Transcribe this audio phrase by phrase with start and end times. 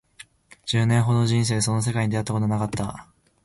[0.65, 3.07] 十年ほどの人生でそんな世界に出会ったことはなかった